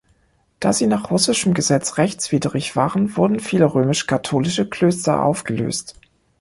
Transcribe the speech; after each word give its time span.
Da 0.59 0.73
sie 0.73 0.87
nach 0.87 1.11
russischem 1.11 1.53
Gesetz 1.53 1.97
rechtswidrig 1.99 2.75
waren, 2.75 3.15
wurden 3.17 3.39
viele 3.39 3.65
römisch-katholische 3.71 4.67
Klöster 4.67 5.21
aufgelöst. 5.21 5.93